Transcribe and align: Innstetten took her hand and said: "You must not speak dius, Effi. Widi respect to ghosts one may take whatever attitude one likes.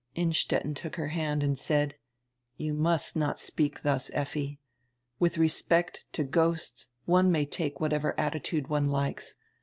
Innstetten 0.15 0.73
took 0.73 0.95
her 0.95 1.09
hand 1.09 1.43
and 1.43 1.55
said: 1.59 1.93
"You 2.57 2.73
must 2.73 3.15
not 3.15 3.39
speak 3.39 3.83
dius, 3.83 4.09
Effi. 4.15 4.59
Widi 5.21 5.37
respect 5.37 6.05
to 6.13 6.23
ghosts 6.23 6.87
one 7.05 7.31
may 7.31 7.45
take 7.45 7.79
whatever 7.79 8.19
attitude 8.19 8.67
one 8.67 8.87
likes. 8.87 9.35